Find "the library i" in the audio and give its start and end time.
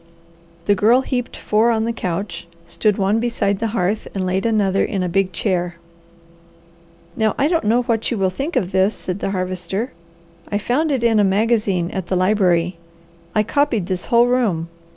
12.07-13.43